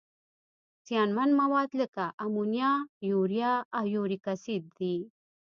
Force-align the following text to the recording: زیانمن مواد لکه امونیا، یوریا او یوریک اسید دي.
زیانمن 0.87 1.29
مواد 1.41 1.69
لکه 1.79 2.05
امونیا، 2.25 2.71
یوریا 3.09 3.53
او 3.77 3.83
یوریک 3.95 4.23
اسید 4.33 4.63
دي. 4.77 4.95